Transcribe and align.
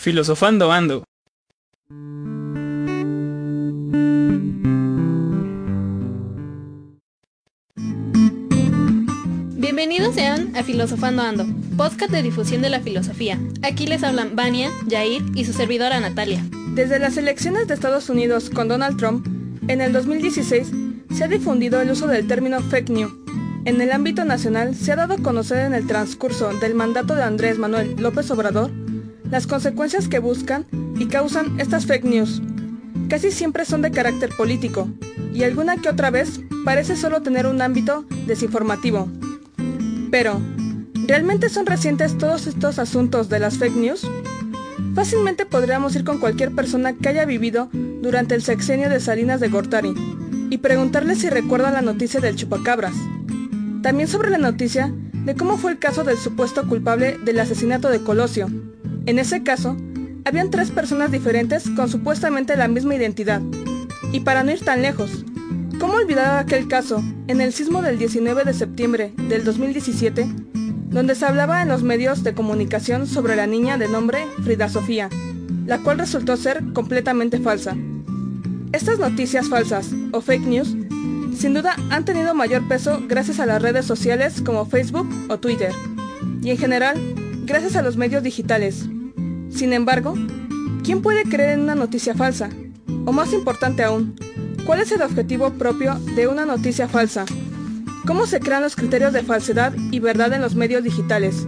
Filosofando 0.00 0.72
ando. 0.72 1.04
Bienvenidos 9.58 10.14
sean 10.14 10.56
a 10.56 10.62
Filosofando 10.62 11.20
Ando, 11.20 11.44
podcast 11.76 12.10
de 12.10 12.22
difusión 12.22 12.62
de 12.62 12.70
la 12.70 12.80
filosofía. 12.80 13.38
Aquí 13.62 13.86
les 13.86 14.02
hablan 14.02 14.36
Vania, 14.36 14.70
Jair 14.88 15.22
y 15.34 15.44
su 15.44 15.52
servidora 15.52 16.00
Natalia. 16.00 16.42
Desde 16.74 16.98
las 16.98 17.18
elecciones 17.18 17.68
de 17.68 17.74
Estados 17.74 18.08
Unidos 18.08 18.48
con 18.48 18.68
Donald 18.68 18.96
Trump, 18.96 19.26
en 19.68 19.82
el 19.82 19.92
2016 19.92 20.72
se 21.14 21.24
ha 21.24 21.28
difundido 21.28 21.78
el 21.78 21.90
uso 21.90 22.06
del 22.06 22.26
término 22.26 22.62
fake 22.62 22.88
news. 22.88 23.12
En 23.66 23.78
el 23.78 23.92
ámbito 23.92 24.24
nacional 24.24 24.74
se 24.74 24.92
ha 24.92 24.96
dado 24.96 25.12
a 25.12 25.18
conocer 25.18 25.58
en 25.58 25.74
el 25.74 25.86
transcurso 25.86 26.54
del 26.58 26.74
mandato 26.74 27.14
de 27.14 27.22
Andrés 27.22 27.58
Manuel 27.58 27.96
López 27.98 28.30
Obrador 28.30 28.70
las 29.30 29.46
consecuencias 29.46 30.08
que 30.08 30.18
buscan 30.18 30.66
y 30.98 31.06
causan 31.06 31.58
estas 31.60 31.86
fake 31.86 32.04
news. 32.04 32.42
Casi 33.08 33.30
siempre 33.30 33.64
son 33.64 33.82
de 33.82 33.90
carácter 33.90 34.30
político 34.36 34.88
y 35.32 35.44
alguna 35.44 35.76
que 35.76 35.88
otra 35.88 36.10
vez 36.10 36.40
parece 36.64 36.96
solo 36.96 37.22
tener 37.22 37.46
un 37.46 37.62
ámbito 37.62 38.04
desinformativo. 38.26 39.08
Pero, 40.10 40.40
¿realmente 41.06 41.48
son 41.48 41.66
recientes 41.66 42.18
todos 42.18 42.46
estos 42.46 42.78
asuntos 42.78 43.28
de 43.28 43.38
las 43.38 43.58
fake 43.58 43.76
news? 43.76 44.06
Fácilmente 44.94 45.46
podríamos 45.46 45.94
ir 45.94 46.04
con 46.04 46.18
cualquier 46.18 46.52
persona 46.52 46.94
que 46.94 47.08
haya 47.08 47.24
vivido 47.24 47.68
durante 47.72 48.34
el 48.34 48.42
sexenio 48.42 48.90
de 48.90 49.00
Salinas 49.00 49.40
de 49.40 49.48
Gortari 49.48 49.94
y 50.50 50.58
preguntarle 50.58 51.14
si 51.14 51.30
recuerda 51.30 51.70
la 51.70 51.82
noticia 51.82 52.20
del 52.20 52.36
chupacabras. 52.36 52.94
También 53.82 54.08
sobre 54.08 54.30
la 54.30 54.38
noticia 54.38 54.92
de 55.24 55.34
cómo 55.34 55.56
fue 55.58 55.72
el 55.72 55.78
caso 55.78 56.02
del 56.02 56.18
supuesto 56.18 56.66
culpable 56.66 57.18
del 57.24 57.38
asesinato 57.38 57.88
de 57.88 58.00
Colosio. 58.00 58.48
En 59.10 59.18
ese 59.18 59.42
caso, 59.42 59.76
habían 60.24 60.52
tres 60.52 60.70
personas 60.70 61.10
diferentes 61.10 61.68
con 61.70 61.88
supuestamente 61.88 62.56
la 62.56 62.68
misma 62.68 62.94
identidad. 62.94 63.42
Y 64.12 64.20
para 64.20 64.44
no 64.44 64.52
ir 64.52 64.64
tan 64.64 64.82
lejos, 64.82 65.24
¿cómo 65.80 65.94
olvidar 65.94 66.38
aquel 66.38 66.68
caso 66.68 67.02
en 67.26 67.40
el 67.40 67.52
sismo 67.52 67.82
del 67.82 67.98
19 67.98 68.44
de 68.44 68.54
septiembre 68.54 69.12
del 69.28 69.42
2017, 69.42 70.28
donde 70.90 71.16
se 71.16 71.26
hablaba 71.26 71.60
en 71.60 71.66
los 71.66 71.82
medios 71.82 72.22
de 72.22 72.34
comunicación 72.34 73.08
sobre 73.08 73.34
la 73.34 73.48
niña 73.48 73.78
de 73.78 73.88
nombre 73.88 74.28
Frida 74.44 74.68
Sofía, 74.68 75.08
la 75.66 75.78
cual 75.78 75.98
resultó 75.98 76.36
ser 76.36 76.62
completamente 76.72 77.40
falsa? 77.40 77.76
Estas 78.70 79.00
noticias 79.00 79.48
falsas 79.48 79.90
o 80.12 80.20
fake 80.20 80.46
news 80.46 80.76
sin 81.36 81.54
duda 81.54 81.74
han 81.90 82.04
tenido 82.04 82.32
mayor 82.32 82.68
peso 82.68 83.02
gracias 83.08 83.40
a 83.40 83.46
las 83.46 83.60
redes 83.60 83.86
sociales 83.86 84.40
como 84.40 84.66
Facebook 84.66 85.08
o 85.28 85.40
Twitter, 85.40 85.72
y 86.42 86.50
en 86.50 86.58
general 86.58 86.96
gracias 87.44 87.74
a 87.74 87.82
los 87.82 87.96
medios 87.96 88.22
digitales. 88.22 88.86
Sin 89.50 89.72
embargo, 89.72 90.14
¿quién 90.84 91.02
puede 91.02 91.24
creer 91.24 91.50
en 91.50 91.60
una 91.60 91.74
noticia 91.74 92.14
falsa? 92.14 92.50
O 93.04 93.12
más 93.12 93.32
importante 93.32 93.82
aún, 93.82 94.14
¿cuál 94.64 94.80
es 94.80 94.92
el 94.92 95.02
objetivo 95.02 95.50
propio 95.50 95.94
de 96.14 96.28
una 96.28 96.46
noticia 96.46 96.88
falsa? 96.88 97.24
¿Cómo 98.06 98.26
se 98.26 98.40
crean 98.40 98.62
los 98.62 98.76
criterios 98.76 99.12
de 99.12 99.22
falsedad 99.22 99.74
y 99.90 100.00
verdad 100.00 100.32
en 100.32 100.40
los 100.40 100.54
medios 100.54 100.82
digitales? 100.82 101.46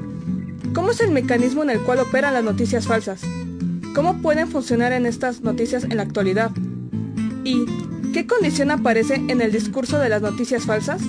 ¿Cómo 0.74 0.90
es 0.90 1.00
el 1.00 1.10
mecanismo 1.10 1.62
en 1.62 1.70
el 1.70 1.80
cual 1.80 2.00
operan 2.00 2.34
las 2.34 2.44
noticias 2.44 2.86
falsas? 2.86 3.22
¿Cómo 3.94 4.22
pueden 4.22 4.48
funcionar 4.48 4.92
en 4.92 5.06
estas 5.06 5.42
noticias 5.42 5.84
en 5.84 5.96
la 5.96 6.02
actualidad? 6.02 6.50
¿Y 7.44 7.66
qué 8.12 8.26
condición 8.26 8.70
aparece 8.70 9.14
en 9.14 9.40
el 9.40 9.52
discurso 9.52 9.98
de 9.98 10.08
las 10.08 10.22
noticias 10.22 10.64
falsas? 10.64 11.02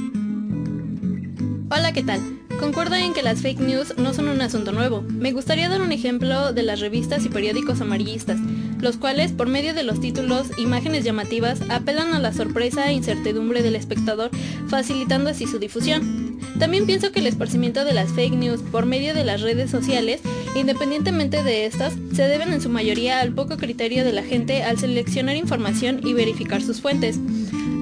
Hola, 1.70 1.92
¿qué 1.94 2.04
tal? 2.04 2.43
Concuerdo 2.64 2.96
en 2.96 3.12
que 3.14 3.24
las 3.24 3.42
fake 3.42 3.60
news 3.60 3.94
no 3.98 4.14
son 4.14 4.30
un 4.30 4.40
asunto 4.40 4.72
nuevo. 4.72 5.02
Me 5.02 5.34
gustaría 5.34 5.68
dar 5.68 5.82
un 5.82 5.92
ejemplo 5.92 6.54
de 6.54 6.64
las 6.64 6.80
revistas 6.80 7.26
y 7.26 7.30
periódicos 7.30 7.82
amarillistas, 7.82 8.40
los 8.80 8.96
cuales, 8.96 9.34
por 9.34 9.50
medio 9.50 9.74
de 9.74 9.84
los 9.84 10.00
títulos, 10.00 10.48
imágenes 10.58 11.04
llamativas, 11.04 11.60
apelan 11.68 12.14
a 12.14 12.20
la 12.20 12.32
sorpresa 12.32 12.88
e 12.88 12.94
incertidumbre 12.94 13.64
del 13.64 13.76
espectador, 13.76 14.32
facilitando 14.70 15.30
así 15.30 15.46
su 15.46 15.60
difusión. 15.60 16.40
También 16.58 16.86
pienso 16.86 17.12
que 17.12 17.20
el 17.20 17.28
esparcimiento 17.28 17.84
de 17.84 17.94
las 17.94 18.14
fake 18.14 18.36
news 18.36 18.62
por 18.62 18.86
medio 18.86 19.14
de 19.14 19.26
las 19.26 19.42
redes 19.42 19.70
sociales, 19.70 20.22
independientemente 20.56 21.44
de 21.44 21.66
estas, 21.66 21.96
se 22.16 22.24
deben 22.24 22.54
en 22.54 22.62
su 22.62 22.70
mayoría 22.70 23.20
al 23.20 23.34
poco 23.34 23.58
criterio 23.58 24.06
de 24.06 24.14
la 24.14 24.24
gente 24.24 24.64
al 24.64 24.80
seleccionar 24.80 25.36
información 25.36 26.00
y 26.02 26.14
verificar 26.14 26.62
sus 26.62 26.80
fuentes. 26.80 27.20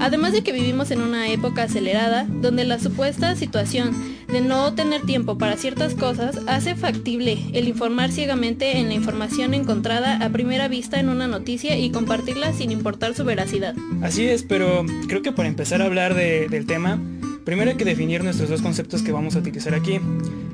Además 0.00 0.32
de 0.32 0.42
que 0.42 0.50
vivimos 0.50 0.90
en 0.90 1.02
una 1.02 1.28
época 1.28 1.62
acelerada, 1.62 2.26
donde 2.28 2.64
la 2.64 2.80
supuesta 2.80 3.36
situación 3.36 3.94
de 4.32 4.40
no 4.40 4.74
tener 4.74 5.02
tiempo 5.02 5.38
para 5.38 5.56
ciertas 5.56 5.94
cosas 5.94 6.38
hace 6.46 6.74
factible 6.74 7.38
el 7.52 7.68
informar 7.68 8.10
ciegamente 8.10 8.78
en 8.78 8.88
la 8.88 8.94
información 8.94 9.54
encontrada 9.54 10.16
a 10.16 10.30
primera 10.30 10.68
vista 10.68 10.98
en 10.98 11.08
una 11.08 11.28
noticia 11.28 11.78
y 11.78 11.90
compartirla 11.90 12.52
sin 12.52 12.70
importar 12.72 13.14
su 13.14 13.24
veracidad. 13.24 13.74
Así 14.02 14.26
es, 14.26 14.42
pero 14.42 14.84
creo 15.06 15.22
que 15.22 15.32
para 15.32 15.48
empezar 15.48 15.82
a 15.82 15.84
hablar 15.84 16.14
del 16.14 16.66
tema, 16.66 16.98
primero 17.44 17.70
hay 17.70 17.76
que 17.76 17.84
definir 17.84 18.24
nuestros 18.24 18.48
dos 18.48 18.62
conceptos 18.62 19.02
que 19.02 19.12
vamos 19.12 19.36
a 19.36 19.40
utilizar 19.40 19.74
aquí, 19.74 20.00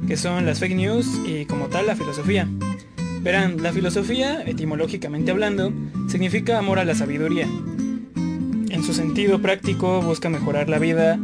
que 0.06 0.16
son 0.16 0.44
las 0.44 0.58
fake 0.58 0.74
news 0.74 1.06
y 1.26 1.44
como 1.46 1.66
tal 1.66 1.86
la 1.86 1.96
filosofía. 1.96 2.48
Verán, 3.22 3.62
la 3.62 3.72
filosofía, 3.72 4.42
etimológicamente 4.44 5.30
hablando, 5.30 5.72
significa 6.08 6.58
amor 6.58 6.78
a 6.78 6.84
la 6.84 6.94
sabiduría 6.94 7.46
en 8.70 8.84
su 8.84 8.92
sentido 8.92 9.40
práctico 9.40 10.02
busca 10.02 10.28
mejorar 10.28 10.68
la 10.68 10.78
vida 10.78 11.18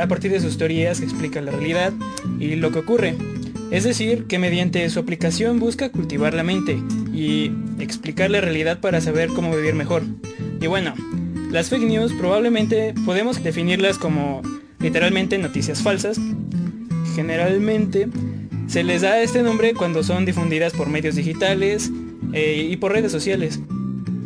a 0.00 0.06
partir 0.08 0.30
de 0.30 0.40
sus 0.40 0.56
teorías 0.56 1.00
que 1.00 1.40
la 1.40 1.52
realidad 1.52 1.92
y 2.38 2.56
lo 2.56 2.70
que 2.70 2.80
ocurre. 2.80 3.14
Es 3.70 3.84
decir, 3.84 4.24
que 4.24 4.38
mediante 4.38 4.88
su 4.90 5.00
aplicación 5.00 5.58
busca 5.58 5.90
cultivar 5.90 6.34
la 6.34 6.42
mente 6.42 6.78
y 7.12 7.50
explicar 7.78 8.30
la 8.30 8.40
realidad 8.40 8.80
para 8.80 9.00
saber 9.00 9.30
cómo 9.30 9.54
vivir 9.54 9.74
mejor. 9.74 10.02
Y 10.60 10.66
bueno, 10.66 10.94
las 11.50 11.70
fake 11.70 11.84
news 11.84 12.12
probablemente 12.12 12.94
podemos 13.04 13.42
definirlas 13.42 13.98
como 13.98 14.42
literalmente 14.80 15.38
noticias 15.38 15.82
falsas. 15.82 16.20
Generalmente 17.14 18.08
se 18.66 18.84
les 18.84 19.02
da 19.02 19.20
este 19.20 19.42
nombre 19.42 19.74
cuando 19.74 20.02
son 20.02 20.24
difundidas 20.24 20.72
por 20.72 20.88
medios 20.88 21.14
digitales 21.14 21.90
eh, 22.32 22.68
y 22.70 22.76
por 22.76 22.92
redes 22.92 23.12
sociales. 23.12 23.60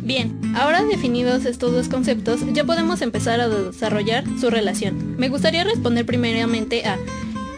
Bien, 0.09 0.41
ahora 0.55 0.83
definidos 0.83 1.45
estos 1.45 1.71
dos 1.71 1.87
conceptos, 1.87 2.39
ya 2.51 2.63
podemos 2.63 3.03
empezar 3.03 3.39
a 3.41 3.47
desarrollar 3.47 4.23
su 4.41 4.49
relación. 4.49 5.15
Me 5.19 5.29
gustaría 5.29 5.63
responder 5.63 6.03
primeramente 6.03 6.83
a 6.83 6.97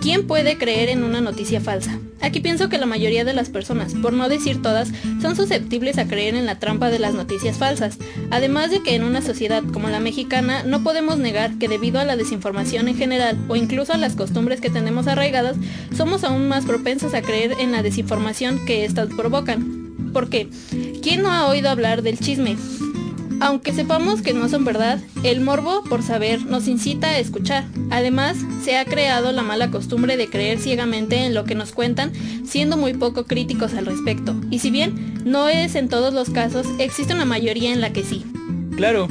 ¿Quién 0.01 0.28
puede 0.28 0.57
creer 0.57 0.89
en 0.89 1.06
una 1.06 1.22
noticia 1.22 1.62
falsa? 1.62 1.97
Aquí 2.19 2.41
pienso 2.41 2.67
que 2.67 2.78
la 2.78 2.85
mayoría 2.85 3.23
de 3.23 3.34
las 3.34 3.50
personas, 3.50 3.94
por 3.94 4.12
no 4.12 4.28
decir 4.28 4.62
todas, 4.62 4.91
son 5.22 5.38
susceptibles 5.38 5.97
a 5.97 6.09
creer 6.09 6.35
en 6.35 6.45
la 6.45 6.59
trampa 6.59 6.89
de 6.89 7.00
las 7.00 7.13
noticias 7.13 7.57
falsas. 7.57 7.97
Además 8.31 8.69
de 8.69 8.83
que 8.83 8.95
en 8.95 9.06
una 9.06 9.22
sociedad 9.22 9.63
como 9.72 9.88
la 9.88 10.01
mexicana 10.01 10.63
no 10.63 10.83
podemos 10.83 11.19
negar 11.19 11.57
que 11.57 11.69
debido 11.69 12.01
a 12.01 12.03
la 12.03 12.18
desinformación 12.18 12.89
en 12.89 12.97
general 12.97 13.38
o 13.47 13.56
incluso 13.56 13.94
a 13.94 13.97
las 13.97 14.18
costumbres 14.18 14.59
que 14.59 14.69
tenemos 14.69 15.07
arraigadas, 15.07 15.56
somos 15.95 16.25
aún 16.25 16.50
más 16.50 16.66
propensos 16.66 17.13
a 17.13 17.22
creer 17.22 17.53
en 17.62 17.72
la 17.72 17.81
desinformación 17.81 18.66
que 18.66 18.83
éstas 18.83 19.07
provocan. 19.16 19.81
¿Por 20.11 20.29
qué? 20.29 20.49
¿Quién 21.01 21.23
no 21.23 21.31
ha 21.31 21.47
oído 21.47 21.69
hablar 21.69 22.01
del 22.01 22.19
chisme? 22.19 22.57
Aunque 23.39 23.73
sepamos 23.73 24.22
que 24.22 24.33
no 24.33 24.47
son 24.49 24.66
verdad, 24.66 24.99
el 25.23 25.41
morbo 25.41 25.83
por 25.85 26.03
saber 26.03 26.45
nos 26.45 26.67
incita 26.67 27.07
a 27.07 27.17
escuchar. 27.17 27.66
Además, 27.89 28.38
se 28.63 28.77
ha 28.77 28.85
creado 28.85 29.31
la 29.31 29.41
mala 29.41 29.71
costumbre 29.71 30.16
de 30.16 30.29
creer 30.29 30.59
ciegamente 30.59 31.25
en 31.25 31.33
lo 31.33 31.44
que 31.44 31.55
nos 31.55 31.71
cuentan, 31.71 32.11
siendo 32.45 32.77
muy 32.77 32.94
poco 32.94 33.25
críticos 33.25 33.73
al 33.73 33.88
respecto. 33.88 34.35
Y 34.51 34.59
si 34.59 34.69
bien 34.69 35.16
no 35.25 35.50
es 35.50 35.73
en 35.73 35.89
todos 35.89 36.13
los 36.13 36.29
casos, 36.29 36.67
existe 36.77 37.16
una 37.16 37.25
mayoría 37.25 37.73
en 37.73 37.81
la 37.81 37.91
que 37.91 38.03
sí. 38.03 38.23
Claro, 38.75 39.07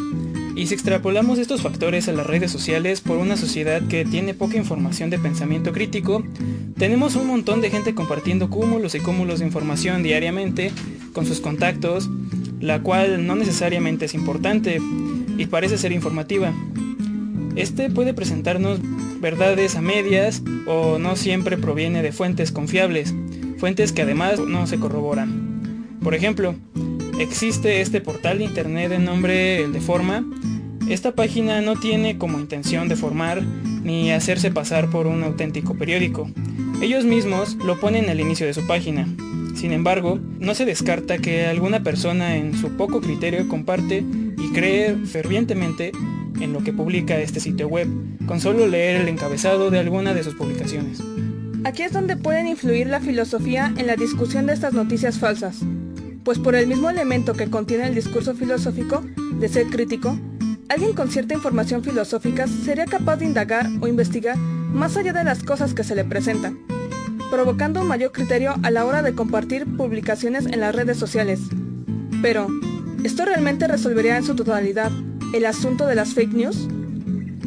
y 0.57 0.67
si 0.67 0.75
extrapolamos 0.75 1.39
estos 1.39 1.63
factores 1.63 2.09
a 2.09 2.13
las 2.13 2.27
redes 2.27 2.51
sociales 2.51 3.01
por 3.01 3.19
una 3.19 3.37
sociedad 3.37 3.83
que 3.89 4.05
tiene 4.05 4.35
poca 4.35 4.57
información 4.57 5.11
de 5.11 5.19
pensamiento 5.19 5.73
crítico, 5.73 6.25
tenemos 6.77 7.17
un 7.17 7.27
montón 7.27 7.61
de 7.61 7.71
gente 7.71 7.95
compartiendo 7.95 8.51
cúmulos 8.51 8.95
y 8.95 9.01
cúmulos 9.01 9.39
de 9.41 9.47
información 9.47 10.03
diariamente 10.03 10.73
con 11.13 11.27
sus 11.27 11.41
contactos, 11.41 12.09
la 12.61 12.83
cual 12.83 13.27
no 13.27 13.37
necesariamente 13.37 14.07
es 14.07 14.15
importante 14.15 14.81
y 15.39 15.47
parece 15.47 15.79
ser 15.79 15.93
informativa. 15.93 16.53
Este 17.57 17.91
puede 17.91 18.15
presentarnos 18.15 18.81
verdades 19.21 19.77
a 19.77 19.83
medias 19.83 20.43
o 20.67 20.99
no 20.99 21.17
siempre 21.17 21.59
proviene 21.59 22.03
de 22.03 22.13
fuentes 22.13 22.53
confiables, 22.53 23.15
fuentes 23.59 23.93
que 23.93 24.03
además 24.03 24.41
no 24.41 24.67
se 24.67 24.79
corroboran. 24.79 25.99
Por 26.03 26.15
ejemplo, 26.15 26.55
existe 27.19 27.81
este 27.83 28.01
portal 28.01 28.39
de 28.39 28.45
internet 28.45 28.91
de 28.91 28.99
nombre 28.99 29.63
El 29.63 29.73
de 29.73 29.81
Forma, 29.81 30.25
esta 30.93 31.13
página 31.13 31.61
no 31.61 31.77
tiene 31.77 32.19
como 32.19 32.39
intención 32.39 32.89
de 32.89 32.97
formar 32.97 33.43
ni 33.43 34.11
hacerse 34.11 34.51
pasar 34.51 34.91
por 34.91 35.07
un 35.07 35.23
auténtico 35.23 35.75
periódico. 35.75 36.29
Ellos 36.83 37.05
mismos 37.05 37.55
lo 37.57 37.79
ponen 37.79 38.11
al 38.11 38.21
inicio 38.21 38.47
de 38.47 38.55
su 38.55 38.67
página. 38.67 39.07
Sin 39.55 39.73
embargo, 39.73 40.19
no 40.39 40.55
se 40.55 40.65
descarta 40.65 41.19
que 41.19 41.47
alguna 41.47 41.83
persona 41.83 42.37
en 42.37 42.57
su 42.57 42.77
poco 42.77 43.01
criterio 43.01 43.49
comparte 43.49 44.05
y 44.39 44.53
cree 44.53 44.97
fervientemente 45.07 45.93
en 46.41 46.53
lo 46.53 46.65
que 46.65 46.73
publica 46.73 47.21
este 47.21 47.39
sitio 47.39 47.69
web, 47.69 47.89
con 48.27 48.41
solo 48.41 48.67
leer 48.67 49.01
el 49.01 49.09
encabezado 49.09 49.71
de 49.71 49.79
alguna 49.79 50.13
de 50.15 50.25
sus 50.25 50.35
publicaciones. 50.35 51.01
Aquí 51.65 51.83
es 51.83 51.93
donde 51.93 52.17
pueden 52.17 52.47
influir 52.47 52.87
la 52.87 53.01
filosofía 53.01 53.73
en 53.77 53.87
la 53.87 53.97
discusión 53.97 54.47
de 54.47 54.55
estas 54.55 54.73
noticias 54.73 55.19
falsas 55.19 55.61
pues 56.25 56.39
por 56.39 56.55
el 56.55 56.67
mismo 56.67 56.91
elemento 56.91 57.35
que 57.35 57.51
contiene 57.51 57.87
el 57.87 57.95
discurso 57.95 58.35
filosófico 58.35 59.03
de 59.41 59.49
ser 59.49 59.67
crítico, 59.67 60.19
alguien 60.71 60.95
con 60.95 61.11
cierta 61.11 61.35
información 61.35 61.83
filosófica 61.83 62.47
sería 62.47 62.87
capaz 62.87 63.17
de 63.17 63.25
indagar 63.25 63.67
o 63.81 63.89
investigar 63.89 64.39
más 64.39 64.97
allá 64.97 65.13
de 65.13 65.25
las 65.25 65.43
cosas 65.43 65.75
que 65.75 65.83
se 65.83 65.97
le 65.97 66.05
presentan, 66.05 66.61
provocando 67.29 67.83
un 67.83 67.89
mayor 67.89 68.13
criterio 68.13 68.55
a 68.63 68.71
la 68.71 68.87
hora 68.87 69.03
de 69.03 69.13
compartir 69.13 69.67
publicaciones 69.77 70.47
en 70.47 70.61
las 70.61 70.73
redes 70.73 70.97
sociales. 70.97 71.41
Pero, 72.23 72.47
¿esto 73.03 73.25
realmente 73.25 73.67
resolvería 73.67 74.17
en 74.17 74.23
su 74.23 74.37
totalidad 74.37 74.93
el 75.35 75.45
asunto 75.45 75.87
de 75.87 75.97
las 75.97 76.15
fake 76.15 76.35
news? 76.35 76.69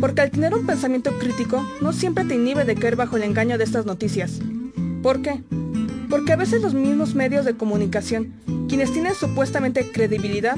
Porque 0.01 0.19
al 0.19 0.31
tener 0.31 0.53
un 0.53 0.65
pensamiento 0.65 1.17
crítico 1.17 1.65
no 1.79 1.93
siempre 1.93 2.25
te 2.25 2.35
inhibe 2.35 2.65
de 2.65 2.75
caer 2.75 2.97
bajo 2.97 3.15
el 3.15 3.23
engaño 3.23 3.57
de 3.57 3.63
estas 3.63 3.85
noticias. 3.85 4.41
¿Por 5.01 5.21
qué? 5.21 5.41
Porque 6.09 6.33
a 6.33 6.37
veces 6.37 6.61
los 6.61 6.73
mismos 6.73 7.15
medios 7.15 7.45
de 7.45 7.55
comunicación, 7.55 8.33
quienes 8.67 8.91
tienen 8.91 9.15
supuestamente 9.15 9.89
credibilidad, 9.93 10.57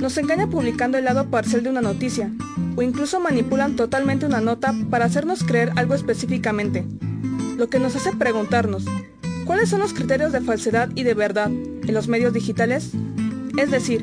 nos 0.00 0.16
engañan 0.18 0.50
publicando 0.50 0.98
el 0.98 1.04
lado 1.04 1.30
parcial 1.30 1.62
de 1.62 1.70
una 1.70 1.80
noticia, 1.80 2.30
o 2.76 2.82
incluso 2.82 3.20
manipulan 3.20 3.76
totalmente 3.76 4.26
una 4.26 4.40
nota 4.40 4.74
para 4.90 5.06
hacernos 5.06 5.44
creer 5.44 5.72
algo 5.76 5.94
específicamente. 5.94 6.84
Lo 7.56 7.68
que 7.68 7.78
nos 7.78 7.96
hace 7.96 8.12
preguntarnos, 8.12 8.84
¿cuáles 9.44 9.70
son 9.70 9.80
los 9.80 9.94
criterios 9.94 10.32
de 10.32 10.40
falsedad 10.40 10.90
y 10.94 11.02
de 11.02 11.14
verdad 11.14 11.50
en 11.50 11.94
los 11.94 12.08
medios 12.08 12.32
digitales? 12.32 12.90
Es 13.56 13.70
decir, 13.70 14.02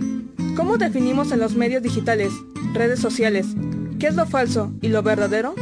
¿cómo 0.56 0.78
definimos 0.78 1.32
en 1.32 1.40
los 1.40 1.56
medios 1.56 1.84
digitales, 1.84 2.34
redes 2.74 3.00
sociales, 3.00 3.48
¿Qué 4.04 4.10
es 4.10 4.16
lo 4.16 4.26
falso 4.26 4.70
y 4.82 4.90
lo 4.90 5.02
verdadero? 5.02 5.56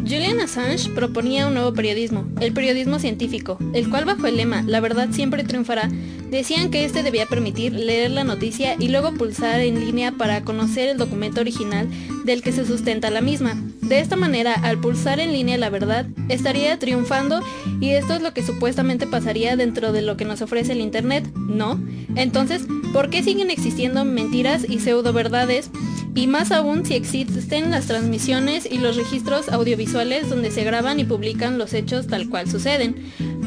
Julian 0.00 0.40
Assange 0.40 0.90
proponía 0.96 1.46
un 1.46 1.54
nuevo 1.54 1.72
periodismo, 1.72 2.24
el 2.40 2.52
periodismo 2.52 2.98
científico, 2.98 3.56
el 3.72 3.88
cual 3.88 4.04
bajo 4.04 4.26
el 4.26 4.36
lema 4.36 4.62
La 4.62 4.80
verdad 4.80 5.10
siempre 5.12 5.44
triunfará, 5.44 5.88
decían 6.32 6.70
que 6.70 6.86
este 6.86 7.02
debía 7.02 7.26
permitir 7.26 7.74
leer 7.74 8.10
la 8.10 8.24
noticia 8.24 8.74
y 8.78 8.88
luego 8.88 9.12
pulsar 9.12 9.60
en 9.60 9.78
línea 9.78 10.12
para 10.12 10.42
conocer 10.42 10.88
el 10.88 10.96
documento 10.96 11.42
original 11.42 11.88
del 12.24 12.42
que 12.42 12.52
se 12.52 12.64
sustenta 12.64 13.10
la 13.10 13.20
misma. 13.20 13.54
De 13.82 14.00
esta 14.00 14.16
manera, 14.16 14.54
al 14.54 14.78
pulsar 14.78 15.20
en 15.20 15.32
línea 15.32 15.58
la 15.58 15.68
verdad, 15.68 16.06
estaría 16.30 16.78
triunfando 16.78 17.42
y 17.80 17.90
esto 17.90 18.14
es 18.14 18.22
lo 18.22 18.32
que 18.32 18.42
supuestamente 18.42 19.06
pasaría 19.06 19.56
dentro 19.56 19.92
de 19.92 20.00
lo 20.00 20.16
que 20.16 20.24
nos 20.24 20.40
ofrece 20.40 20.72
el 20.72 20.80
Internet, 20.80 21.30
¿no? 21.34 21.78
Entonces, 22.16 22.62
¿por 22.94 23.10
qué 23.10 23.22
siguen 23.22 23.50
existiendo 23.50 24.04
mentiras 24.06 24.64
y 24.68 24.80
pseudo 24.80 25.12
verdades? 25.12 25.70
y 26.14 26.26
más 26.26 26.52
aún 26.52 26.84
si 26.84 26.92
existen 26.92 27.70
las 27.70 27.86
transmisiones 27.86 28.70
y 28.70 28.76
los 28.76 28.96
registros 28.96 29.48
audiovisuales 29.48 30.28
donde 30.28 30.50
se 30.50 30.62
graban 30.62 31.00
y 31.00 31.04
publican 31.04 31.56
los 31.56 31.72
hechos 31.72 32.06
tal 32.06 32.28
cual 32.28 32.50
suceden, 32.50 32.96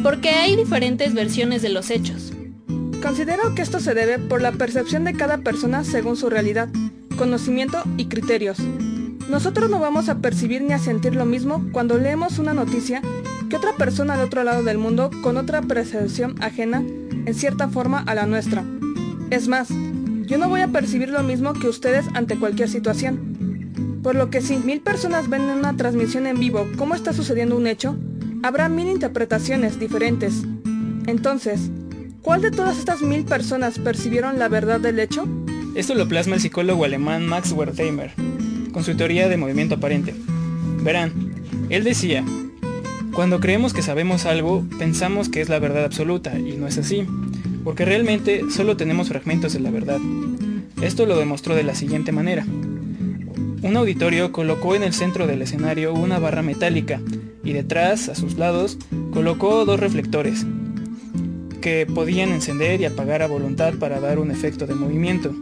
porque 0.01 0.29
hay 0.29 0.55
diferentes 0.55 1.13
versiones 1.13 1.61
de 1.61 1.69
los 1.69 1.91
hechos. 1.91 2.31
Considero 3.06 3.54
que 3.54 3.62
esto 3.62 3.80
se 3.80 3.94
debe 3.94 4.18
por 4.18 4.42
la 4.42 4.52
percepción 4.52 5.04
de 5.04 5.13
cada 5.13 5.38
persona 5.38 5.84
según 5.84 6.18
su 6.18 6.28
realidad, 6.28 6.69
conocimiento 7.19 7.84
y 7.98 8.06
criterios. 8.06 8.57
Nosotros 9.30 9.69
no 9.69 9.80
vamos 9.80 10.10
a 10.10 10.18
percibir 10.18 10.63
ni 10.63 10.74
a 10.74 10.80
sentir 10.80 11.13
lo 11.16 11.24
mismo 11.24 11.63
cuando 11.72 12.00
leemos 12.00 12.40
una 12.40 12.56
noticia 12.56 13.04
que 13.48 13.57
otra 13.57 13.74
persona 13.74 14.16
al 14.16 14.22
otro 14.22 14.44
lado 14.44 14.63
del 14.63 14.80
mundo 14.80 15.12
con 15.22 15.38
otra 15.38 15.62
percepción 15.62 16.42
ajena 16.42 16.80
en 16.80 17.36
cierta 17.36 17.68
forma 17.68 18.00
a 18.00 18.16
la 18.16 18.25
nuestra. 18.25 18.63
Es 19.30 19.48
más, 19.48 19.69
yo 20.25 20.40
no 20.40 20.50
voy 20.50 20.62
a 20.62 20.69
percibir 20.69 21.10
lo 21.10 21.22
mismo 21.22 21.54
que 21.54 21.68
ustedes 21.68 22.07
ante 22.16 22.40
cualquier 22.40 22.69
situación. 22.69 24.00
Por 24.02 24.16
lo 24.16 24.31
que 24.31 24.42
si 24.42 24.57
mil 24.57 24.81
personas 24.81 25.30
ven 25.30 25.44
en 25.44 25.60
una 25.60 25.78
transmisión 25.78 26.25
en 26.25 26.40
vivo 26.40 26.68
cómo 26.75 26.96
está 26.96 27.13
sucediendo 27.13 27.56
un 27.56 27.68
hecho, 27.68 27.96
habrá 28.42 28.68
mil 28.68 28.88
interpretaciones 28.88 29.80
diferentes. 29.80 30.42
Entonces, 31.06 31.69
¿cuál 32.25 32.42
de 32.42 32.50
todas 32.50 32.80
estas 32.80 33.04
mil 33.04 33.24
personas 33.24 33.77
percibieron 33.77 34.39
la 34.39 34.50
verdad 34.50 34.81
del 34.81 35.00
hecho? 35.00 35.27
Esto 35.75 35.94
lo 35.94 36.07
plasma 36.07 36.36
el 36.36 36.42
psicólogo 36.42 36.83
alemán 36.83 37.27
Max 37.27 37.51
Wertheimer, 37.51 38.12
con 38.74 38.83
su 38.83 38.98
teoría 38.98 39.30
de 39.30 39.38
movimiento 39.38 39.75
aparente. 39.75 40.16
Verán, 40.81 41.13
él 41.69 41.83
decía, 41.83 42.25
cuando 43.13 43.39
creemos 43.39 43.74
que 43.74 43.83
sabemos 43.83 44.25
algo, 44.25 44.66
pensamos 44.80 45.30
que 45.30 45.42
es 45.42 45.50
la 45.50 45.60
verdad 45.60 45.86
absoluta, 45.86 46.38
y 46.38 46.57
no 46.57 46.68
es 46.68 46.80
así 46.80 47.06
porque 47.63 47.83
realmente 47.83 48.44
solo 48.51 48.78
tenemos 48.78 49.10
fragmentos 49.10 49.54
de 49.54 49.60
la 49.60 49.71
verdad. 49.71 50.00
Esto 50.81 51.06
lo 51.06 51.18
demostró 51.18 51.56
de 51.56 51.63
la 51.63 51.74
siguiente 51.74 52.12
manera. 52.12 52.45
Un 52.45 53.75
auditorio 53.75 54.31
colocó 54.31 54.75
en 54.75 54.83
el 54.83 54.94
centro 54.94 55.25
del 55.25 55.42
escenario 55.42 55.94
una 55.94 56.19
barra 56.19 56.44
metálica 56.44 57.01
y 57.44 57.54
detrás, 57.54 58.10
a 58.10 58.16
sus 58.16 58.38
lados, 58.38 58.78
colocó 59.12 59.66
dos 59.66 59.80
reflectores 59.80 60.45
que 61.65 61.88
podían 61.88 62.29
encender 62.29 62.79
y 62.79 62.85
apagar 62.85 63.23
a 63.23 63.27
voluntad 63.27 63.73
para 63.79 64.00
dar 64.00 64.19
un 64.19 64.29
efecto 64.29 64.67
de 64.67 64.75
movimiento. 64.75 65.33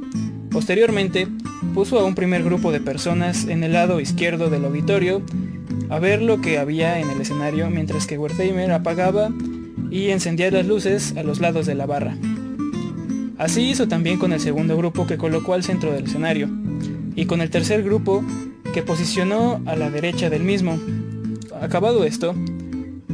Posteriormente, 0.51 1.27
puso 1.73 1.99
a 1.99 2.05
un 2.05 2.15
primer 2.15 2.45
grupo 2.45 2.71
de 2.71 2.79
personas 2.79 3.45
en 3.49 3.61
el 3.61 3.73
lado 3.73 3.99
izquierdo 3.99 4.49
del 4.49 4.63
auditorio 4.63 5.21
a 5.89 5.99
ver 5.99 6.21
lo 6.21 6.39
que 6.39 6.59
había 6.59 6.97
en 7.01 7.09
el 7.09 7.19
escenario 7.19 7.69
mientras 7.69 8.07
que 8.07 8.17
Wertheimer 8.17 8.71
apagaba 8.71 9.31
y 9.91 10.11
encendía 10.11 10.49
las 10.49 10.65
luces 10.65 11.13
a 11.17 11.23
los 11.23 11.41
lados 11.41 11.65
de 11.65 11.75
la 11.75 11.87
barra. 11.87 12.15
Así 13.37 13.69
hizo 13.69 13.89
también 13.89 14.17
con 14.17 14.31
el 14.31 14.39
segundo 14.39 14.77
grupo 14.77 15.05
que 15.05 15.17
colocó 15.17 15.55
al 15.55 15.65
centro 15.65 15.91
del 15.91 16.05
escenario, 16.05 16.47
y 17.17 17.25
con 17.25 17.41
el 17.41 17.49
tercer 17.49 17.83
grupo 17.83 18.23
que 18.73 18.81
posicionó 18.81 19.61
a 19.65 19.75
la 19.75 19.89
derecha 19.89 20.29
del 20.29 20.43
mismo. 20.43 20.79
Acabado 21.59 22.05
esto, 22.05 22.33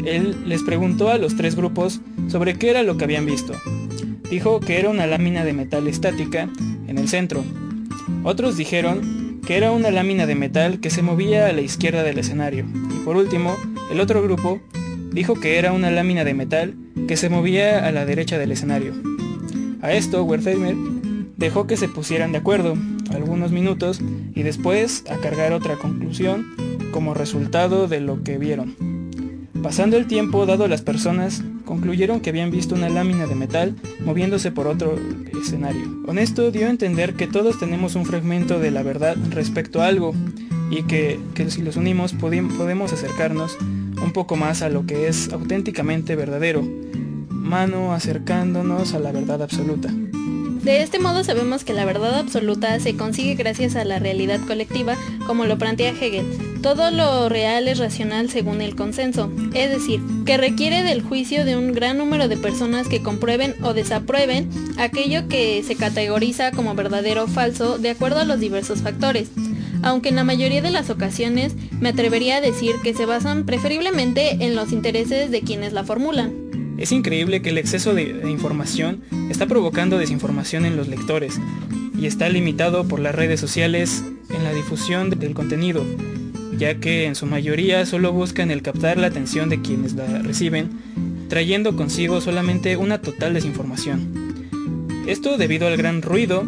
él 0.05 0.44
les 0.45 0.62
preguntó 0.62 1.09
a 1.09 1.17
los 1.17 1.35
tres 1.35 1.55
grupos 1.55 2.01
sobre 2.29 2.55
qué 2.55 2.69
era 2.69 2.83
lo 2.83 2.97
que 2.97 3.03
habían 3.03 3.25
visto. 3.25 3.53
Dijo 4.29 4.59
que 4.59 4.79
era 4.79 4.89
una 4.89 5.07
lámina 5.07 5.43
de 5.43 5.53
metal 5.53 5.87
estática 5.87 6.49
en 6.87 6.97
el 6.97 7.09
centro. 7.09 7.43
Otros 8.23 8.55
dijeron 8.55 9.41
que 9.45 9.57
era 9.57 9.71
una 9.71 9.91
lámina 9.91 10.25
de 10.25 10.35
metal 10.35 10.79
que 10.79 10.89
se 10.89 11.01
movía 11.01 11.47
a 11.47 11.53
la 11.53 11.61
izquierda 11.61 12.03
del 12.03 12.19
escenario. 12.19 12.65
Y 12.95 13.03
por 13.03 13.15
último, 13.15 13.55
el 13.91 13.99
otro 13.99 14.21
grupo 14.21 14.61
dijo 15.11 15.33
que 15.33 15.57
era 15.57 15.73
una 15.73 15.89
lámina 15.89 16.23
de 16.23 16.35
metal 16.35 16.75
que 17.07 17.17
se 17.17 17.29
movía 17.29 17.85
a 17.85 17.91
la 17.91 18.05
derecha 18.05 18.37
del 18.37 18.51
escenario. 18.51 18.93
A 19.81 19.93
esto, 19.93 20.23
Wertheimer 20.23 20.75
dejó 21.37 21.65
que 21.65 21.77
se 21.77 21.87
pusieran 21.87 22.31
de 22.31 22.37
acuerdo 22.37 22.77
algunos 23.11 23.51
minutos 23.51 23.99
y 24.35 24.43
después 24.43 25.03
a 25.09 25.17
cargar 25.17 25.53
otra 25.53 25.75
conclusión 25.77 26.55
como 26.91 27.13
resultado 27.13 27.87
de 27.87 28.01
lo 28.01 28.23
que 28.23 28.37
vieron. 28.37 28.75
Pasando 29.63 29.97
el 29.97 30.05
tiempo, 30.07 30.45
dado 30.45 30.67
las 30.67 30.81
personas, 30.81 31.43
concluyeron 31.69 32.19
que 32.19 32.31
habían 32.31 32.50
visto 32.50 32.74
una 32.74 32.89
lámina 32.89 33.27
de 33.27 33.36
metal 33.36 33.75
moviéndose 34.04 34.51
por 34.51 34.66
otro 34.66 34.95
escenario. 35.39 36.01
Con 36.04 36.18
esto 36.18 36.50
dio 36.50 36.66
a 36.66 36.71
entender 36.71 37.13
que 37.13 37.27
todos 37.27 37.60
tenemos 37.60 37.93
un 37.93 38.08
fragmento 38.08 38.60
de 38.60 38.72
la 38.72 38.82
verdad 38.82 39.15
respecto 39.29 39.79
a 39.79 39.86
algo 39.86 40.15
y 40.72 40.82
que, 40.84 41.20
que 41.36 41.51
si 41.51 41.62
los 41.62 41.75
unimos 41.75 42.13
podemos 42.13 42.91
acercarnos 42.91 43.55
un 44.03 44.12
poco 44.13 44.36
más 44.36 44.63
a 44.63 44.70
lo 44.70 44.88
que 44.88 45.08
es 45.08 45.32
auténticamente 45.32 46.15
verdadero, 46.15 46.63
mano 47.29 47.93
acercándonos 47.93 48.96
a 48.96 49.00
la 49.00 49.12
verdad 49.12 49.43
absoluta. 49.43 49.93
De 50.63 50.82
este 50.82 50.98
modo 50.98 51.24
sabemos 51.24 51.63
que 51.63 51.74
la 51.74 51.86
verdad 51.86 52.15
absoluta 52.15 52.79
se 52.79 52.98
consigue 52.98 53.36
gracias 53.36 53.75
a 53.75 53.86
la 53.86 54.00
realidad 54.00 54.39
colectiva, 54.48 54.96
como 55.27 55.46
lo 55.46 55.60
plantea 55.60 55.91
Hegel. 55.91 56.49
Todo 56.62 56.92
lo 56.92 57.30
real 57.30 57.70
es 57.70 57.80
racional 57.80 58.30
según 58.30 58.62
el 58.62 58.75
consenso, 58.75 59.32
es 59.54 59.70
decir, 59.70 60.01
que 60.25 60.38
requiere 60.38 60.84
del 60.84 61.01
juicio 61.01 61.46
de 61.46 61.56
un 61.56 61.72
gran 61.72 61.98
número 61.98 62.28
de 62.28 62.36
personas 62.36 62.89
que 62.89 63.01
comprueben 63.01 63.56
o 63.63 63.74
desaprueben 63.74 64.50
aquello 64.78 65.30
que 65.30 65.63
se 65.63 65.75
categoriza 65.75 66.51
como 66.51 66.75
verdadero 66.75 67.24
o 67.24 67.28
falso 67.28 67.78
de 67.78 67.92
acuerdo 67.92 68.20
a 68.20 68.25
los 68.25 68.42
diversos 68.42 68.82
factores. 68.82 69.30
Aunque 69.84 70.10
en 70.10 70.18
la 70.18 70.25
mayoría 70.25 70.62
de 70.62 70.72
las 70.72 70.89
ocasiones 70.89 71.56
me 71.80 71.89
atrevería 71.89 72.38
a 72.38 72.42
decir 72.42 72.75
que 72.84 72.94
se 72.94 73.06
basan 73.06 73.46
preferiblemente 73.46 74.44
en 74.46 74.56
los 74.56 74.74
intereses 74.74 75.32
de 75.32 75.42
quienes 75.42 75.72
la 75.72 75.86
formulan. 75.86 76.50
Es 76.78 76.92
increíble 76.92 77.42
que 77.42 77.50
el 77.50 77.58
exceso 77.58 77.94
de, 77.94 78.22
información 78.30 79.01
está 79.30 79.48
provocando 79.48 79.98
desinformación 79.98 80.66
en 80.66 80.75
los 80.75 80.88
lectores 80.88 81.39
y 81.98 82.06
está 82.06 82.30
limitado 82.30 82.86
por 82.86 83.00
las 83.00 83.16
redes 83.16 83.39
sociales 83.39 84.04
en 84.30 84.44
la 84.44 84.54
difusión 84.54 85.10
del 85.10 85.34
contenido, 85.34 85.86
ya 86.60 86.75
que 86.75 87.06
en 87.06 87.16
su 87.16 87.25
mayoría 87.25 87.86
solo 87.86 88.12
buscan 88.12 88.51
el 88.51 88.62
captar 88.62 88.98
la 88.98 89.08
atención 89.08 89.48
de 89.50 89.62
quienes 89.62 89.94
la 89.94 90.20
reciben, 90.20 90.70
trayendo 91.30 91.75
consigo 91.78 92.20
solamente 92.20 92.75
una 92.75 93.01
total 93.01 93.34
desinformación. 93.34 94.30
Esto 95.08 95.38
debido 95.38 95.68
al 95.68 95.78
gran 95.78 96.01
ruido 96.01 96.46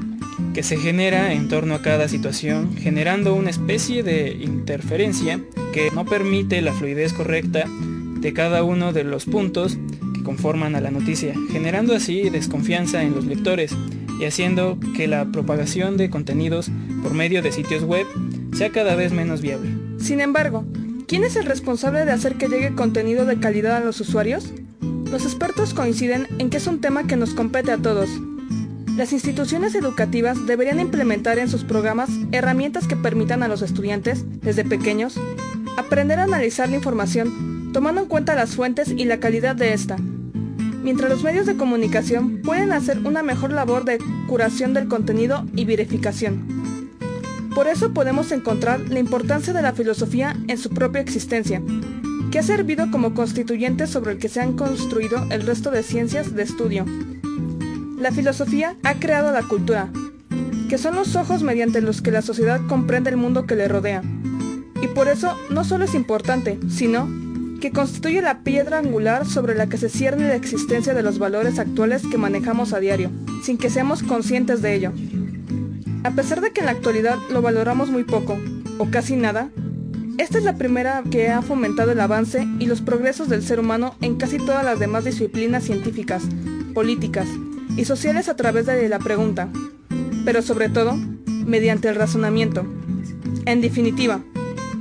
que 0.53 0.63
se 0.63 0.75
genera 0.77 1.31
en 1.33 1.47
torno 1.47 1.75
a 1.75 1.81
cada 1.81 2.09
situación, 2.09 2.75
generando 2.75 3.33
una 3.35 3.49
especie 3.49 4.03
de 4.03 4.31
interferencia 4.41 5.39
que 5.73 5.89
no 5.91 6.05
permite 6.05 6.61
la 6.61 6.73
fluidez 6.73 7.13
correcta 7.13 7.63
de 8.19 8.33
cada 8.33 8.63
uno 8.63 8.91
de 8.91 9.05
los 9.05 9.25
puntos 9.25 9.77
que 10.13 10.23
conforman 10.23 10.75
a 10.75 10.81
la 10.81 10.91
noticia, 10.91 11.33
generando 11.51 11.95
así 11.95 12.29
desconfianza 12.29 13.01
en 13.01 13.15
los 13.15 13.25
lectores 13.25 13.73
y 14.19 14.25
haciendo 14.25 14.77
que 14.95 15.07
la 15.07 15.25
propagación 15.31 15.95
de 15.95 16.09
contenidos 16.09 16.69
por 17.01 17.13
medio 17.13 17.41
de 17.41 17.53
sitios 17.53 17.83
web 17.83 18.05
sea 18.53 18.71
cada 18.71 18.95
vez 18.95 19.13
menos 19.13 19.41
viable. 19.41 19.80
Sin 20.01 20.19
embargo, 20.19 20.65
¿quién 21.07 21.23
es 21.23 21.35
el 21.35 21.45
responsable 21.45 22.05
de 22.05 22.11
hacer 22.11 22.35
que 22.35 22.47
llegue 22.47 22.75
contenido 22.75 23.25
de 23.25 23.39
calidad 23.39 23.77
a 23.77 23.85
los 23.85 23.99
usuarios? 24.01 24.51
Los 25.11 25.23
expertos 25.23 25.73
coinciden 25.73 26.27
en 26.39 26.49
que 26.49 26.57
es 26.57 26.67
un 26.67 26.81
tema 26.81 27.05
que 27.05 27.17
nos 27.17 27.33
compete 27.33 27.71
a 27.71 27.77
todos, 27.77 28.09
Las 28.97 29.13
instituciones 29.13 29.73
educativas 29.73 30.45
deberían 30.45 30.81
implementar 30.81 31.39
en 31.39 31.47
sus 31.47 31.63
programas 31.63 32.09
herramientas 32.33 32.87
que 32.87 32.97
permitan 32.97 33.41
a 33.41 33.47
los 33.47 33.61
estudiantes, 33.61 34.25
desde 34.41 34.65
pequeños, 34.65 35.15
aprender 35.77 36.19
a 36.19 36.23
analizar 36.23 36.69
la 36.69 36.75
información 36.75 37.71
tomando 37.71 38.01
en 38.01 38.07
cuenta 38.07 38.35
las 38.35 38.55
fuentes 38.55 38.89
y 38.89 39.05
la 39.05 39.21
calidad 39.21 39.55
de 39.55 39.73
esta. 39.73 39.95
Mientras 40.83 41.09
los 41.09 41.23
medios 41.23 41.45
de 41.45 41.55
comunicación 41.55 42.41
pueden 42.41 42.73
hacer 42.73 42.99
una 43.05 43.23
mejor 43.23 43.53
labor 43.53 43.85
de 43.85 43.97
curación 44.27 44.73
del 44.73 44.89
contenido 44.89 45.45
y 45.55 45.63
verificación. 45.63 46.60
Por 47.53 47.67
eso 47.67 47.93
podemos 47.93 48.31
encontrar 48.31 48.79
la 48.89 48.99
importancia 48.99 49.51
de 49.51 49.61
la 49.61 49.73
filosofía 49.73 50.37
en 50.47 50.57
su 50.57 50.69
propia 50.69 51.01
existencia, 51.01 51.61
que 52.31 52.39
ha 52.39 52.43
servido 52.43 52.89
como 52.91 53.13
constituyente 53.13 53.87
sobre 53.87 54.13
el 54.13 54.17
que 54.19 54.29
se 54.29 54.39
han 54.39 54.53
construido 54.53 55.25
el 55.29 55.41
resto 55.41 55.69
de 55.69 55.83
ciencias 55.83 56.33
de 56.33 56.43
estudio. 56.43 56.85
La 57.99 58.11
filosofía 58.11 58.77
ha 58.83 58.95
creado 58.95 59.31
la 59.31 59.43
cultura, 59.43 59.89
que 60.69 60.77
son 60.77 60.95
los 60.95 61.17
ojos 61.17 61.43
mediante 61.43 61.81
los 61.81 62.01
que 62.01 62.11
la 62.11 62.21
sociedad 62.21 62.61
comprende 62.67 63.09
el 63.09 63.17
mundo 63.17 63.45
que 63.45 63.57
le 63.57 63.67
rodea. 63.67 64.01
Y 64.81 64.87
por 64.87 65.09
eso 65.09 65.37
no 65.49 65.65
solo 65.65 65.83
es 65.83 65.93
importante, 65.93 66.57
sino 66.69 67.09
que 67.59 67.71
constituye 67.71 68.21
la 68.21 68.39
piedra 68.39 68.79
angular 68.79 69.27
sobre 69.27 69.55
la 69.55 69.67
que 69.67 69.77
se 69.77 69.89
cierne 69.89 70.29
la 70.29 70.35
existencia 70.35 70.93
de 70.93 71.03
los 71.03 71.19
valores 71.19 71.59
actuales 71.59 72.01
que 72.09 72.17
manejamos 72.17 72.71
a 72.73 72.79
diario, 72.79 73.11
sin 73.43 73.57
que 73.57 73.69
seamos 73.69 74.03
conscientes 74.03 74.61
de 74.61 74.73
ello. 74.73 74.93
A 76.03 76.11
pesar 76.11 76.41
de 76.41 76.51
que 76.51 76.61
en 76.61 76.65
la 76.65 76.71
actualidad 76.71 77.17
lo 77.31 77.41
valoramos 77.41 77.89
muy 77.89 78.03
poco, 78.03 78.37
o 78.79 78.89
casi 78.89 79.15
nada, 79.15 79.49
esta 80.17 80.39
es 80.39 80.43
la 80.43 80.55
primera 80.55 81.03
que 81.09 81.29
ha 81.29 81.41
fomentado 81.41 81.91
el 81.91 81.99
avance 81.99 82.47
y 82.59 82.65
los 82.65 82.81
progresos 82.81 83.29
del 83.29 83.43
ser 83.43 83.59
humano 83.59 83.95
en 84.01 84.15
casi 84.15 84.37
todas 84.37 84.65
las 84.65 84.79
demás 84.79 85.05
disciplinas 85.05 85.63
científicas, 85.63 86.23
políticas, 86.73 87.27
y 87.77 87.85
sociales 87.85 88.29
a 88.29 88.35
través 88.35 88.65
de 88.65 88.89
la 88.89 88.99
pregunta, 88.99 89.49
pero 90.25 90.41
sobre 90.41 90.69
todo 90.69 90.95
mediante 91.45 91.87
el 91.87 91.95
razonamiento. 91.95 92.65
En 93.45 93.61
definitiva, 93.61 94.21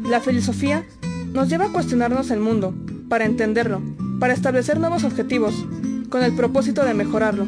la 0.09 0.21
filosofía 0.21 0.85
nos 1.33 1.49
lleva 1.49 1.67
a 1.67 1.73
cuestionarnos 1.73 2.31
el 2.31 2.41
mundo, 2.41 2.75
para 3.09 3.25
entenderlo, 3.25 3.83
para 4.19 4.35
establecer 4.35 4.81
nuevos 4.81 5.05
objetivos, 5.05 5.55
con 6.09 6.23
el 6.23 6.35
propósito 6.35 6.85
de 6.85 6.95
mejorarlo. 6.95 7.47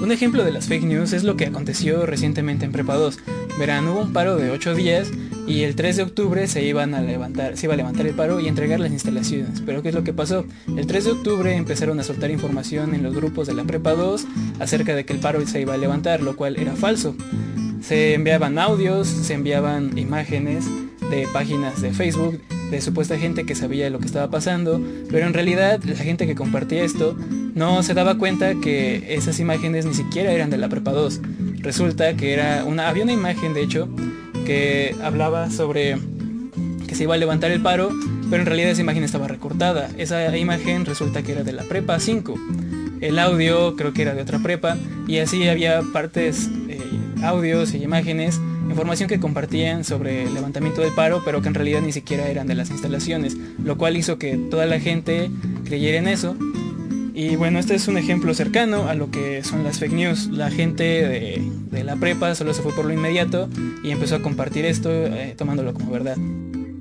Un 0.00 0.12
ejemplo 0.12 0.44
de 0.44 0.52
las 0.52 0.68
fake 0.68 0.84
news 0.84 1.12
es 1.12 1.24
lo 1.24 1.36
que 1.36 1.46
aconteció 1.46 2.06
recientemente 2.06 2.64
en 2.64 2.70
Prepa 2.70 2.94
2. 2.94 3.18
Verán, 3.58 3.88
hubo 3.88 4.02
un 4.02 4.12
paro 4.12 4.36
de 4.36 4.50
8 4.50 4.76
días 4.76 5.10
y 5.48 5.62
el 5.62 5.74
3 5.74 5.96
de 5.96 6.02
octubre 6.04 6.46
se 6.46 6.60
a 6.70 6.86
levantar, 6.86 7.56
se 7.56 7.66
iba 7.66 7.74
a 7.74 7.76
levantar 7.76 8.06
el 8.06 8.14
paro 8.14 8.38
y 8.38 8.46
entregar 8.46 8.78
las 8.78 8.92
instalaciones. 8.92 9.60
Pero 9.66 9.82
¿qué 9.82 9.88
es 9.88 9.94
lo 9.96 10.04
que 10.04 10.12
pasó? 10.12 10.44
El 10.68 10.86
3 10.86 11.04
de 11.04 11.10
octubre 11.10 11.56
empezaron 11.56 11.98
a 11.98 12.04
soltar 12.04 12.30
información 12.30 12.94
en 12.94 13.02
los 13.02 13.12
grupos 13.12 13.48
de 13.48 13.54
la 13.54 13.64
Prepa 13.64 13.94
2 13.94 14.24
acerca 14.60 14.94
de 14.94 15.04
que 15.04 15.14
el 15.14 15.18
paro 15.18 15.44
se 15.46 15.60
iba 15.60 15.74
a 15.74 15.78
levantar, 15.78 16.22
lo 16.22 16.36
cual 16.36 16.56
era 16.56 16.76
falso. 16.76 17.16
Se 17.80 18.14
enviaban 18.14 18.56
audios, 18.58 19.08
se 19.08 19.34
enviaban 19.34 19.98
imágenes 19.98 20.66
de 21.10 21.26
páginas 21.32 21.82
de 21.82 21.92
Facebook 21.92 22.40
de 22.70 22.80
supuesta 22.80 23.18
gente 23.18 23.46
que 23.46 23.54
sabía 23.54 23.88
lo 23.90 23.98
que 23.98 24.06
estaba 24.06 24.30
pasando, 24.30 24.80
pero 25.10 25.26
en 25.26 25.32
realidad 25.32 25.82
la 25.84 25.96
gente 25.96 26.26
que 26.26 26.34
compartía 26.34 26.84
esto 26.84 27.16
no 27.54 27.82
se 27.82 27.94
daba 27.94 28.18
cuenta 28.18 28.54
que 28.56 29.14
esas 29.14 29.40
imágenes 29.40 29.86
ni 29.86 29.94
siquiera 29.94 30.32
eran 30.32 30.50
de 30.50 30.58
la 30.58 30.68
prepa 30.68 30.92
2. 30.92 31.20
Resulta 31.60 32.14
que 32.16 32.32
era 32.32 32.64
una 32.64 32.88
había 32.88 33.04
una 33.04 33.12
imagen 33.12 33.54
de 33.54 33.62
hecho 33.62 33.88
que 34.46 34.94
hablaba 35.02 35.50
sobre 35.50 35.98
que 36.86 36.94
se 36.94 37.02
iba 37.04 37.14
a 37.14 37.18
levantar 37.18 37.50
el 37.50 37.60
paro, 37.60 37.90
pero 38.30 38.42
en 38.42 38.46
realidad 38.46 38.70
esa 38.70 38.80
imagen 38.80 39.04
estaba 39.04 39.28
recortada. 39.28 39.90
Esa 39.98 40.36
imagen 40.36 40.84
resulta 40.86 41.22
que 41.22 41.32
era 41.32 41.44
de 41.44 41.52
la 41.52 41.64
prepa 41.64 42.00
5. 42.00 42.34
El 43.00 43.18
audio 43.18 43.76
creo 43.76 43.92
que 43.92 44.02
era 44.02 44.14
de 44.14 44.22
otra 44.22 44.38
prepa 44.38 44.76
y 45.06 45.18
así 45.18 45.48
había 45.48 45.82
partes, 45.92 46.48
eh, 46.68 46.80
audios 47.22 47.74
y 47.74 47.82
imágenes 47.82 48.40
información 48.70 49.08
que 49.08 49.18
compartían 49.18 49.84
sobre 49.84 50.24
el 50.24 50.34
levantamiento 50.34 50.82
del 50.82 50.92
paro, 50.92 51.22
pero 51.24 51.40
que 51.42 51.48
en 51.48 51.54
realidad 51.54 51.80
ni 51.80 51.92
siquiera 51.92 52.28
eran 52.28 52.46
de 52.46 52.54
las 52.54 52.70
instalaciones, 52.70 53.36
lo 53.62 53.78
cual 53.78 53.96
hizo 53.96 54.18
que 54.18 54.36
toda 54.36 54.66
la 54.66 54.78
gente 54.78 55.30
creyera 55.64 55.98
en 55.98 56.08
eso. 56.08 56.36
Y 57.18 57.34
bueno, 57.34 57.58
este 57.58 57.74
es 57.74 57.88
un 57.88 57.98
ejemplo 57.98 58.32
cercano 58.32 58.86
a 58.86 58.94
lo 58.94 59.10
que 59.10 59.42
son 59.42 59.64
las 59.64 59.80
fake 59.80 59.92
news. 59.92 60.28
La 60.28 60.52
gente 60.52 60.84
de, 60.84 61.82
la 61.82 61.96
prepa 61.96 62.32
solo 62.36 62.54
se 62.54 62.62
fue 62.62 62.72
por 62.72 62.84
lo 62.84 62.92
inmediato 62.92 63.48
y 63.82 63.90
empezó 63.90 64.14
a 64.14 64.22
compartir 64.22 64.64
esto 64.64 64.88
eh, 64.88 65.34
tomándolo 65.36 65.74
como 65.74 65.90
verdad. 65.90 66.16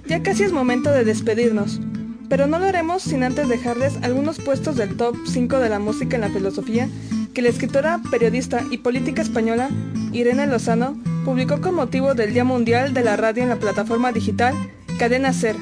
Ya 0.05 0.21
casi 0.21 0.43
es 0.43 0.51
momento 0.51 0.91
de 0.91 1.05
despedirnos, 1.05 1.81
pero 2.29 2.45
no 2.45 2.59
lo 2.59 2.67
haremos 2.67 3.01
sin 3.01 3.23
antes 3.23 3.49
dejarles 3.49 3.97
algunos 4.03 4.37
puestos 4.37 4.75
del 4.75 4.95
top 4.95 5.15
5 5.25 5.57
de 5.57 5.69
la 5.69 5.79
música 5.79 6.17
en 6.17 6.21
la 6.21 6.29
filosofía 6.29 6.87
que 7.33 7.41
la 7.41 7.49
escritora, 7.49 7.99
periodista 8.11 8.63
y 8.69 8.77
política 8.77 9.23
española 9.23 9.71
Irene 10.13 10.45
Lozano 10.45 11.01
publicó 11.25 11.61
con 11.61 11.73
motivo 11.73 12.13
del 12.13 12.35
Día 12.35 12.43
Mundial 12.43 12.93
de 12.93 13.03
la 13.03 13.17
Radio 13.17 13.41
en 13.41 13.49
la 13.49 13.57
plataforma 13.57 14.11
digital 14.11 14.53
Cadena 14.99 15.33
Ser, 15.33 15.55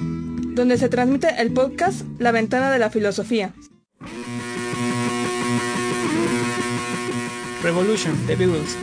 donde 0.53 0.77
se 0.77 0.89
transmite 0.89 1.29
el 1.41 1.53
podcast 1.53 2.01
La 2.20 2.34
Ventana 2.34 2.70
de 2.72 2.79
la 2.79 2.89
Filosofía. 2.89 3.53
Revolution, 7.65 8.15
The 8.27 8.36
Beatles. 8.36 8.77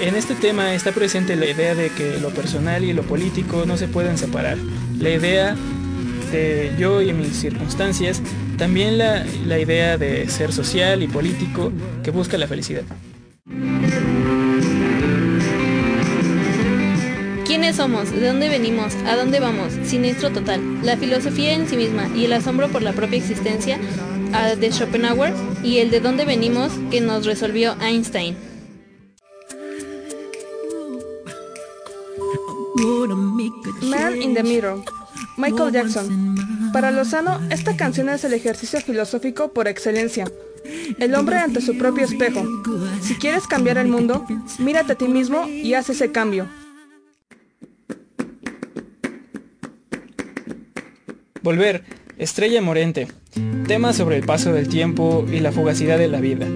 En 0.00 0.14
este 0.14 0.34
tema 0.34 0.74
está 0.74 0.92
presente 0.92 1.36
la 1.36 1.44
idea 1.44 1.74
de 1.74 1.90
que 1.90 2.18
lo 2.18 2.30
personal 2.30 2.82
y 2.82 2.94
lo 2.94 3.02
político 3.02 3.64
no 3.66 3.76
se 3.76 3.86
pueden 3.86 4.16
separar. 4.16 4.56
La 4.98 5.10
idea 5.10 5.54
de 6.32 6.72
yo 6.78 7.02
y 7.02 7.12
mis 7.12 7.36
circunstancias, 7.36 8.22
también 8.56 8.96
la, 8.96 9.26
la 9.44 9.58
idea 9.58 9.98
de 9.98 10.26
ser 10.30 10.54
social 10.54 11.02
y 11.02 11.06
político 11.06 11.70
que 12.02 12.10
busca 12.10 12.38
la 12.38 12.46
felicidad. 12.48 12.84
¿Quiénes 17.44 17.76
somos? 17.76 18.10
¿De 18.10 18.26
dónde 18.26 18.48
venimos? 18.48 18.94
¿A 19.06 19.16
dónde 19.16 19.38
vamos? 19.38 19.74
Siniestro 19.84 20.30
total. 20.30 20.62
La 20.82 20.96
filosofía 20.96 21.52
en 21.52 21.68
sí 21.68 21.76
misma 21.76 22.08
y 22.16 22.24
el 22.24 22.32
asombro 22.32 22.68
por 22.68 22.80
la 22.80 22.92
propia 22.92 23.18
existencia 23.18 23.78
de 24.28 24.70
Schopenhauer 24.70 25.32
y 25.62 25.78
el 25.78 25.90
de 25.90 26.00
dónde 26.00 26.24
venimos 26.24 26.72
que 26.90 27.00
nos 27.00 27.24
resolvió 27.26 27.76
Einstein. 27.80 28.36
Man 33.82 34.20
in 34.20 34.34
the 34.34 34.42
Mirror. 34.42 34.82
Michael 35.36 35.72
Jackson. 35.72 36.36
Para 36.72 36.90
Lozano, 36.90 37.40
esta 37.50 37.76
canción 37.76 38.08
es 38.08 38.24
el 38.24 38.34
ejercicio 38.34 38.80
filosófico 38.80 39.52
por 39.52 39.68
excelencia. 39.68 40.26
El 40.98 41.14
hombre 41.14 41.36
ante 41.36 41.60
su 41.60 41.78
propio 41.78 42.04
espejo. 42.04 42.44
Si 43.00 43.14
quieres 43.14 43.46
cambiar 43.46 43.78
el 43.78 43.88
mundo, 43.88 44.26
mírate 44.58 44.92
a 44.92 44.94
ti 44.96 45.08
mismo 45.08 45.46
y 45.48 45.74
haz 45.74 45.90
ese 45.90 46.12
cambio. 46.12 46.46
Volver, 51.42 51.84
Estrella 52.18 52.60
Morente. 52.60 53.06
Tema 53.68 53.92
sobre 53.92 54.16
el 54.16 54.26
paso 54.26 54.52
del 54.52 54.68
tiempo 54.68 55.24
y 55.32 55.38
la 55.38 55.52
fugacidad 55.52 55.98
de 55.98 56.08
la 56.08 56.20
vida. 56.20 56.48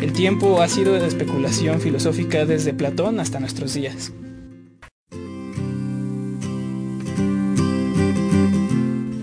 El 0.00 0.14
tiempo 0.14 0.62
ha 0.62 0.68
sido 0.68 0.94
de 0.94 1.06
especulación 1.06 1.82
filosófica 1.82 2.46
desde 2.46 2.72
Platón 2.72 3.20
hasta 3.20 3.38
nuestros 3.38 3.74
días. 3.74 4.12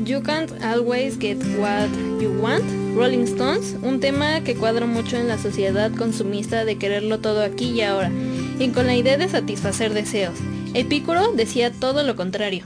You 0.06 0.22
can't 0.22 0.52
always 0.64 1.18
get 1.18 1.40
what 1.58 1.90
you 2.20 2.30
want. 2.40 2.64
Rolling 2.96 3.24
Stones, 3.24 3.76
un 3.82 4.00
tema 4.00 4.42
que 4.44 4.54
cuadra 4.54 4.86
mucho 4.86 5.18
en 5.18 5.28
la 5.28 5.40
sociedad 5.40 5.90
consumista 5.98 6.64
de 6.64 6.78
quererlo 6.78 7.22
todo 7.22 7.42
aquí 7.42 7.72
y 7.72 7.82
ahora, 7.82 8.12
y 8.60 8.70
con 8.70 8.86
la 8.86 8.96
idea 8.96 9.18
de 9.18 9.30
satisfacer 9.30 9.96
deseos. 9.96 10.36
Epicuro 10.76 11.32
decía 11.32 11.72
todo 11.72 12.04
lo 12.04 12.16
contrario. 12.16 12.66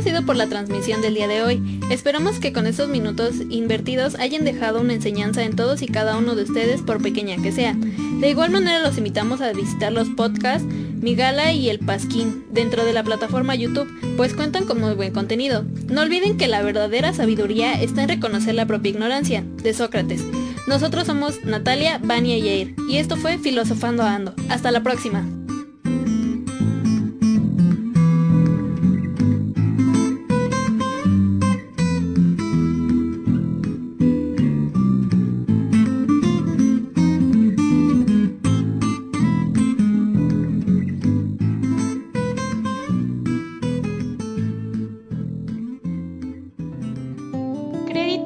Ha 0.00 0.02
sido 0.02 0.24
por 0.24 0.36
la 0.36 0.46
transmisión 0.46 1.02
del 1.02 1.14
día 1.14 1.28
de 1.28 1.42
hoy. 1.42 1.80
Esperamos 1.90 2.38
que 2.38 2.54
con 2.54 2.66
estos 2.66 2.88
minutos 2.88 3.34
invertidos 3.50 4.14
hayan 4.14 4.46
dejado 4.46 4.80
una 4.80 4.94
enseñanza 4.94 5.44
en 5.44 5.54
todos 5.54 5.82
y 5.82 5.88
cada 5.88 6.16
uno 6.16 6.34
de 6.34 6.44
ustedes, 6.44 6.80
por 6.80 7.02
pequeña 7.02 7.36
que 7.36 7.52
sea. 7.52 7.74
De 7.74 8.30
igual 8.30 8.50
manera 8.50 8.78
los 8.78 8.96
invitamos 8.96 9.42
a 9.42 9.52
visitar 9.52 9.92
los 9.92 10.08
podcasts 10.08 10.66
Migala 10.66 11.52
y 11.52 11.68
El 11.68 11.80
Pasquín 11.80 12.46
dentro 12.50 12.86
de 12.86 12.94
la 12.94 13.04
plataforma 13.04 13.54
YouTube, 13.54 13.90
pues 14.16 14.32
cuentan 14.32 14.64
con 14.64 14.80
muy 14.80 14.94
buen 14.94 15.12
contenido. 15.12 15.66
No 15.88 16.00
olviden 16.00 16.38
que 16.38 16.48
la 16.48 16.62
verdadera 16.62 17.12
sabiduría 17.12 17.74
está 17.74 18.02
en 18.02 18.08
reconocer 18.08 18.54
la 18.54 18.64
propia 18.64 18.90
ignorancia, 18.90 19.44
de 19.62 19.74
Sócrates. 19.74 20.24
Nosotros 20.66 21.06
somos 21.06 21.44
Natalia, 21.44 22.00
Vania 22.02 22.38
y 22.38 22.42
Yair, 22.42 22.74
y 22.88 22.96
esto 22.96 23.16
fue 23.16 23.36
Filosofando 23.36 24.02
Ando. 24.02 24.34
Hasta 24.48 24.70
la 24.70 24.82
próxima. 24.82 25.26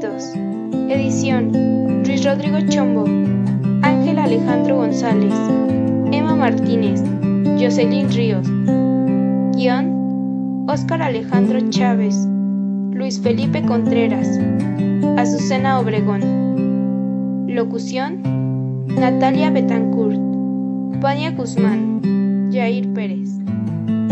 Edición. 0.04 2.02
Luis 2.04 2.24
Rodrigo 2.26 2.58
Chombo. 2.68 3.04
Ángel 3.82 4.18
Alejandro 4.18 4.76
González. 4.76 5.32
Emma 6.12 6.36
Martínez. 6.36 7.02
Jocelyn 7.58 8.12
Ríos. 8.12 8.46
Guión. 9.56 10.66
Óscar 10.68 11.00
Alejandro 11.00 11.58
Chávez. 11.70 12.28
Luis 12.90 13.18
Felipe 13.18 13.62
Contreras. 13.62 14.28
Azucena 15.16 15.80
Obregón. 15.80 17.46
Locución. 17.48 18.20
Natalia 18.88 19.48
Betancourt. 19.48 20.20
Vania 21.00 21.30
Guzmán. 21.30 22.50
Jair 22.52 22.92
Pérez. 22.92 23.30